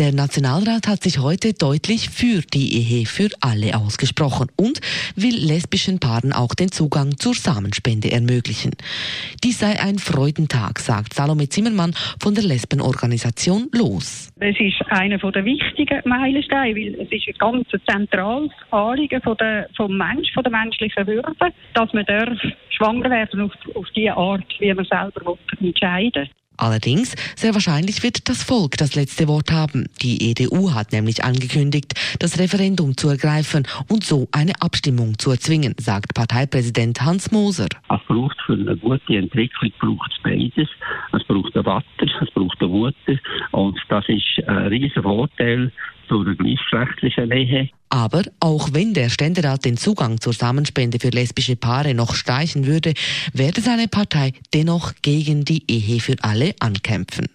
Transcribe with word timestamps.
Der 0.00 0.14
Nationalrat 0.14 0.88
hat 0.88 1.02
sich 1.02 1.18
heute 1.18 1.52
deutlich 1.52 2.08
für 2.08 2.40
die 2.40 2.72
Ehe 2.72 3.04
für 3.04 3.28
alle 3.42 3.76
ausgesprochen 3.76 4.48
und 4.56 4.80
will 5.14 5.36
lesbischen 5.36 6.00
Paaren 6.00 6.32
auch 6.32 6.54
den 6.54 6.72
Zugang 6.72 7.18
zur 7.18 7.34
Samenspende 7.34 8.10
ermöglichen. 8.10 8.70
Dies 9.44 9.58
sei 9.58 9.78
ein 9.78 9.98
Freudentag, 9.98 10.78
sagt 10.78 11.12
Salome 11.12 11.50
Zimmermann 11.50 11.92
von 12.18 12.34
der 12.34 12.44
Lesbenorganisation 12.44 13.68
Los. 13.74 14.32
Es 14.40 14.58
ist 14.58 14.80
einer 14.88 15.18
der 15.18 15.44
wichtigen 15.44 16.00
Meilensteine, 16.06 16.74
weil 16.74 16.94
es 16.94 17.12
ist 17.12 17.28
ein 17.28 17.34
ganz 17.38 17.68
zentrales 17.86 18.52
Anliegen 18.70 19.20
von 19.20 19.36
der, 19.36 19.68
vom 19.76 19.98
Mensch, 19.98 20.32
von 20.32 20.44
der 20.44 20.52
menschlichen 20.52 21.06
Würde, 21.06 21.30
dass 21.74 21.92
man 21.92 22.06
darf 22.06 22.38
schwanger 22.70 23.10
werden 23.10 23.42
auf, 23.42 23.52
auf 23.74 23.86
die 23.94 24.08
Art, 24.08 24.46
wie 24.60 24.72
man 24.72 24.86
selber 24.86 25.36
entscheiden 25.60 26.22
will. 26.22 26.39
Allerdings, 26.60 27.14
sehr 27.36 27.54
wahrscheinlich 27.54 28.02
wird 28.02 28.28
das 28.28 28.42
Volk 28.42 28.76
das 28.76 28.94
letzte 28.94 29.28
Wort 29.28 29.50
haben. 29.50 29.86
Die 30.02 30.30
EDU 30.30 30.74
hat 30.74 30.92
nämlich 30.92 31.24
angekündigt, 31.24 31.94
das 32.18 32.38
Referendum 32.38 32.98
zu 32.98 33.08
ergreifen 33.08 33.66
und 33.88 34.04
so 34.04 34.28
eine 34.30 34.52
Abstimmung 34.60 35.18
zu 35.18 35.30
erzwingen, 35.30 35.74
sagt 35.78 36.14
Parteipräsident 36.14 37.00
Hans 37.00 37.32
Moser. 37.32 37.68
Es 37.88 38.00
braucht 38.06 38.36
für 38.44 38.52
eine 38.52 38.76
gute 38.76 39.16
Entwicklung 39.16 39.72
braucht 39.80 40.12
es 40.12 40.22
beides. 40.22 40.68
Es 41.12 41.24
braucht 41.24 41.56
einen 41.56 41.64
Watter, 41.64 42.06
es 42.22 42.30
braucht 42.32 42.60
Wutter 42.60 43.18
und 43.52 43.78
das 43.88 44.04
ist 44.08 44.46
ein 44.46 44.66
riesiger 44.66 45.02
Vorteil 45.02 45.72
zu 46.10 46.24
gleichgeschlechtlichen 46.24 47.30
Ehe. 47.30 47.70
Aber 47.88 48.22
auch 48.40 48.70
wenn 48.72 48.94
der 48.94 49.08
Ständerat 49.08 49.64
den 49.64 49.76
Zugang 49.76 50.20
zur 50.20 50.32
Samenspende 50.32 50.98
für 51.00 51.08
lesbische 51.10 51.56
Paare 51.56 51.94
noch 51.94 52.14
streichen 52.14 52.66
würde, 52.66 52.94
werde 53.32 53.60
seine 53.60 53.88
Partei 53.88 54.32
dennoch 54.52 54.92
gegen 55.02 55.44
die 55.44 55.64
Ehe 55.70 56.00
für 56.00 56.16
alle 56.22 56.54
ankämpfen. 56.60 57.28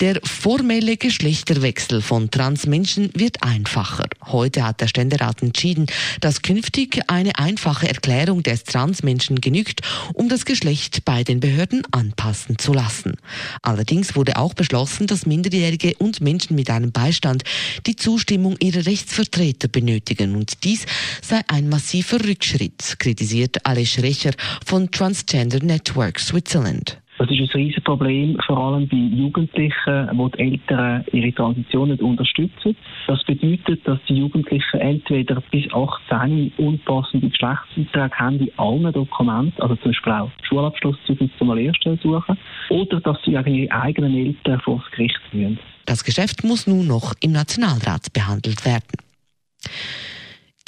Der 0.00 0.20
formelle 0.22 0.98
Geschlechterwechsel 0.98 2.02
von 2.02 2.30
Transmenschen 2.30 3.08
wird 3.14 3.42
einfacher. 3.42 4.04
Heute 4.26 4.62
hat 4.62 4.82
der 4.82 4.88
Ständerat 4.88 5.42
entschieden, 5.42 5.86
dass 6.20 6.42
künftig 6.42 7.00
eine 7.06 7.38
einfache 7.38 7.88
Erklärung 7.88 8.42
des 8.42 8.64
Transmenschen 8.64 9.40
genügt, 9.40 9.80
um 10.12 10.28
das 10.28 10.44
Geschlecht 10.44 11.06
bei 11.06 11.24
den 11.24 11.40
Behörden 11.40 11.82
anpassen 11.92 12.58
zu 12.58 12.74
lassen. 12.74 13.14
Allerdings 13.62 14.14
wurde 14.16 14.36
auch 14.36 14.52
beschlossen, 14.52 15.06
dass 15.06 15.24
Minderjährige 15.24 15.94
und 15.96 16.20
Menschen 16.20 16.56
mit 16.56 16.68
einem 16.68 16.92
Beistand 16.92 17.44
die 17.86 17.96
Zustimmung 17.96 18.56
ihrer 18.60 18.84
Rechtsvertreter 18.84 19.68
benötigen 19.68 20.36
und 20.36 20.62
dies 20.62 20.84
sei 21.22 21.40
ein 21.48 21.70
massiver 21.70 22.22
Rückschritt, 22.22 22.96
kritisiert 22.98 23.64
Alice 23.64 23.92
Schrecher 23.92 24.32
von 24.62 24.90
Transgender 24.90 25.64
Network 25.64 26.20
Switzerland. 26.20 26.98
Das 27.18 27.30
ist 27.30 27.40
ein 27.40 27.48
riesiges 27.60 27.82
Problem, 27.82 28.36
vor 28.46 28.58
allem 28.58 28.86
bei 28.88 28.96
Jugendlichen, 28.96 30.10
wo 30.12 30.28
die 30.28 30.38
Eltern 30.38 31.04
ihre 31.12 31.32
Transition 31.32 31.88
nicht 31.88 32.02
unterstützen. 32.02 32.76
Das 33.06 33.24
bedeutet, 33.24 33.86
dass 33.88 33.98
die 34.06 34.16
Jugendlichen 34.16 34.80
entweder 34.80 35.42
bis 35.50 35.64
18 35.72 36.52
unpassende 36.58 37.30
Geschlechtsbeiträge 37.30 38.14
haben 38.16 38.40
in 38.40 38.50
allen 38.58 38.92
Dokumenten, 38.92 39.62
also 39.62 39.76
zum 39.76 39.92
Beispiel 39.92 40.12
auch 40.12 40.30
Schulabschlusszeugnisse 40.42 41.32
zum 41.38 41.54
Lehrstelle 41.54 41.98
suchen, 42.02 42.36
oder 42.68 43.00
dass 43.00 43.16
sie 43.24 43.32
gegen 43.32 43.54
ihre 43.54 43.72
eigenen 43.72 44.14
Eltern 44.14 44.60
vor 44.60 44.82
das 44.82 44.90
Gericht 44.92 45.20
führen. 45.30 45.58
Das 45.86 46.04
Geschäft 46.04 46.44
muss 46.44 46.66
nun 46.66 46.86
noch 46.86 47.14
im 47.20 47.32
Nationalrat 47.32 48.12
behandelt 48.12 48.64
werden. 48.66 48.98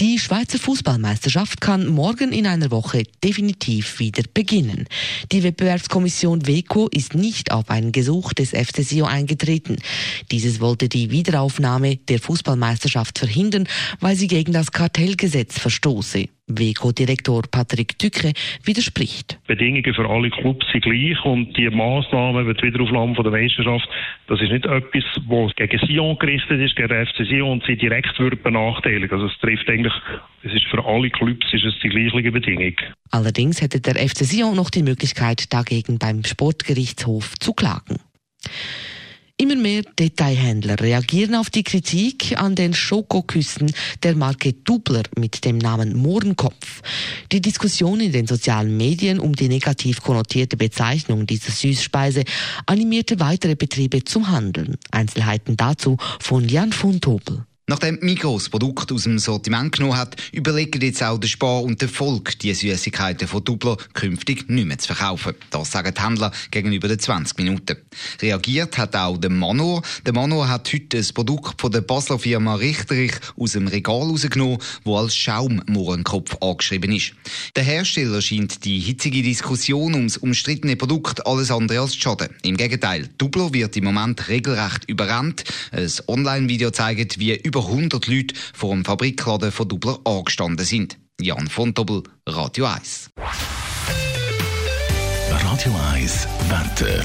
Die 0.00 0.20
Schweizer 0.20 0.60
Fußballmeisterschaft 0.60 1.60
kann 1.60 1.88
morgen 1.88 2.30
in 2.30 2.46
einer 2.46 2.70
Woche 2.70 3.02
definitiv 3.24 3.98
wieder 3.98 4.22
beginnen. 4.32 4.86
Die 5.32 5.42
Wettbewerbskommission 5.42 6.46
WECO 6.46 6.86
ist 6.86 7.16
nicht 7.16 7.50
auf 7.50 7.68
ein 7.68 7.90
Gesuch 7.90 8.32
des 8.32 8.50
FC 8.50 8.84
Sio 8.84 9.06
eingetreten. 9.06 9.78
Dieses 10.30 10.60
wollte 10.60 10.88
die 10.88 11.10
Wiederaufnahme 11.10 11.96
der 11.96 12.20
Fußballmeisterschaft 12.20 13.18
verhindern, 13.18 13.66
weil 13.98 14.14
sie 14.14 14.28
gegen 14.28 14.52
das 14.52 14.70
Kartellgesetz 14.70 15.58
verstoße. 15.58 16.28
WECO-Direktor 16.48 17.42
Patrick 17.50 17.98
Tücke 17.98 18.32
widerspricht. 18.64 19.38
Bedingungen 19.46 19.94
für 19.94 20.08
alle 20.08 20.30
Clubs 20.30 20.66
sind 20.72 20.84
gleich 20.84 21.24
und 21.24 21.56
die 21.56 21.68
Massnahmen, 21.70 22.46
die 22.54 22.62
Wiederaufnahme 22.62 23.14
von 23.14 23.24
der 23.24 23.32
Meisterschaft, 23.32 23.88
das 24.26 24.40
ist 24.40 24.50
nicht 24.50 24.66
etwas, 24.66 25.04
was 25.26 25.54
gegen 25.56 25.86
Sion 25.86 26.18
gerichtet 26.18 26.60
ist, 26.60 26.76
gegen 26.76 26.88
den 26.88 27.06
FC 27.06 27.26
Sion 27.26 27.50
und 27.52 27.64
sie 27.66 27.76
direkt 27.76 28.18
wird 28.18 28.42
benachteiligen. 28.42 29.10
Also 29.10 29.26
es 29.26 29.38
trifft 29.40 29.68
eigentlich, 29.68 29.92
es 30.42 30.52
ist 30.52 30.66
für 30.66 30.84
alle 30.84 31.10
Clubs 31.10 31.46
ist 31.52 31.64
es 31.64 31.74
die 31.82 31.88
gleiche 31.88 32.32
Bedingung. 32.32 32.74
Allerdings 33.10 33.60
hätte 33.62 33.80
der 33.80 33.96
FC 33.96 34.24
Sion 34.24 34.56
noch 34.56 34.70
die 34.70 34.82
Möglichkeit, 34.82 35.52
dagegen 35.52 35.98
beim 35.98 36.24
Sportgerichtshof 36.24 37.34
zu 37.38 37.52
klagen. 37.52 37.98
Immer 39.40 39.54
mehr 39.54 39.82
Detailhändler 39.96 40.80
reagieren 40.80 41.36
auf 41.36 41.48
die 41.48 41.62
Kritik 41.62 42.36
an 42.36 42.56
den 42.56 42.74
Schokoküssen 42.74 43.72
der 44.02 44.16
Marke 44.16 44.52
Dubler 44.52 45.04
mit 45.16 45.44
dem 45.44 45.58
Namen 45.58 45.96
Mohrenkopf. 45.96 46.82
Die 47.30 47.40
Diskussion 47.40 48.00
in 48.00 48.10
den 48.10 48.26
sozialen 48.26 48.76
Medien 48.76 49.20
um 49.20 49.36
die 49.36 49.46
negativ 49.46 50.02
konnotierte 50.02 50.56
Bezeichnung 50.56 51.24
dieser 51.24 51.52
Süßspeise 51.52 52.24
animierte 52.66 53.20
weitere 53.20 53.54
Betriebe 53.54 54.02
zum 54.02 54.28
Handeln. 54.28 54.76
Einzelheiten 54.90 55.56
dazu 55.56 55.98
von 56.18 56.48
Jan 56.48 56.72
von 56.72 57.00
Tobel. 57.00 57.47
Nachdem 57.70 57.98
Migros 58.00 58.48
Produkt 58.48 58.90
aus 58.92 59.02
dem 59.02 59.18
Sortiment 59.18 59.76
genommen 59.76 59.98
hat, 59.98 60.16
überlegen 60.32 60.80
jetzt 60.80 61.02
auch 61.02 61.18
der 61.18 61.28
Spar 61.28 61.62
und 61.62 61.82
der 61.82 61.90
Volk, 61.90 62.38
die 62.38 62.54
Süßigkeiten 62.54 63.28
von 63.28 63.44
Dubler 63.44 63.76
künftig 63.92 64.48
nicht 64.48 64.66
mehr 64.66 64.78
zu 64.78 64.94
verkaufen. 64.94 65.34
Das 65.50 65.70
sagen 65.72 65.92
die 65.94 66.02
Händler 66.02 66.32
gegenüber 66.50 66.88
den 66.88 66.98
20 66.98 67.36
Minuten. 67.36 67.76
Reagiert 68.22 68.78
hat 68.78 68.96
auch 68.96 69.18
der 69.18 69.28
Manor. 69.28 69.82
Der 70.06 70.14
Manor 70.14 70.48
hat 70.48 70.72
heute 70.72 70.96
ein 70.96 71.06
Produkt 71.12 71.60
von 71.60 71.70
der 71.70 71.82
Basler 71.82 72.18
Firma 72.18 72.54
Richterich 72.54 73.12
aus 73.36 73.52
dem 73.52 73.68
Regal 73.68 74.08
rausgenommen, 74.08 74.56
wo 74.84 74.96
als 74.96 75.14
Schaummohrenkopf 75.14 76.38
angeschrieben 76.40 76.92
ist. 76.92 77.12
Der 77.54 77.64
Hersteller 77.64 78.22
scheint 78.22 78.64
die 78.64 78.78
hitzige 78.78 79.22
Diskussion 79.22 79.92
ums 79.92 80.16
umstrittene 80.16 80.76
Produkt 80.76 81.26
alles 81.26 81.50
andere 81.50 81.80
als 81.80 81.92
zu 81.92 82.00
schaden. 82.00 82.30
Im 82.44 82.56
Gegenteil, 82.56 83.10
Dubler 83.18 83.52
wird 83.52 83.76
im 83.76 83.84
Moment 83.84 84.26
regelrecht 84.30 84.86
überrannt. 84.86 85.44
Ein 85.70 85.92
Online-Video 86.06 86.70
zeigt, 86.70 87.18
wie 87.18 87.36
über 87.36 87.57
über 87.58 87.66
100 87.66 88.06
Leute 88.06 88.34
vor 88.54 88.70
dem 88.70 88.84
Fabrikladen 88.84 89.50
von 89.50 89.68
Dubler 89.68 89.98
angestanden 90.04 90.64
sind. 90.64 90.96
Jan 91.20 91.48
von 91.48 91.74
Dobbel, 91.74 92.04
Radio 92.24 92.66
1. 92.66 93.10
Radio 95.30 95.74
1 95.92 96.28
Wetter. 96.48 97.02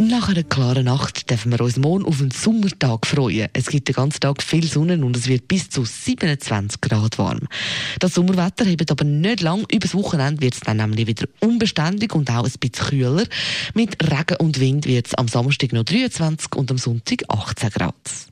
Nach 0.00 0.28
einer 0.28 0.42
klaren 0.42 0.86
Nacht 0.86 1.30
dürfen 1.30 1.52
wir 1.52 1.60
uns 1.60 1.76
morgen 1.76 2.04
auf 2.04 2.20
einen 2.20 2.32
Sommertag 2.32 3.06
freuen. 3.06 3.48
Es 3.52 3.66
gibt 3.66 3.86
den 3.86 3.94
ganzen 3.94 4.18
Tag 4.18 4.42
viel 4.42 4.66
Sonne 4.66 4.98
und 5.04 5.16
es 5.16 5.28
wird 5.28 5.46
bis 5.46 5.70
zu 5.70 5.84
27 5.84 6.80
Grad 6.80 7.18
warm. 7.18 7.46
Das 8.00 8.14
Sommerwetter 8.14 8.64
hebt 8.64 8.90
aber 8.90 9.04
nicht 9.04 9.40
lang. 9.40 9.64
Übers 9.70 9.94
Wochenende 9.94 10.40
wird 10.40 10.54
es 10.54 10.60
dann 10.60 10.78
nämlich 10.78 11.06
wieder 11.06 11.28
unbeständig 11.38 12.12
und 12.12 12.28
auch 12.28 12.44
ein 12.44 12.52
bisschen 12.58 12.88
kühler. 12.88 13.24
Mit 13.74 14.02
Regen 14.02 14.38
und 14.38 14.58
Wind 14.58 14.86
wird 14.86 15.06
es 15.06 15.14
am 15.14 15.28
Samstag 15.28 15.72
noch 15.72 15.84
23 15.84 16.56
und 16.56 16.72
am 16.72 16.78
Sonntag 16.78 17.22
18 17.28 17.70
Grad. 17.70 18.31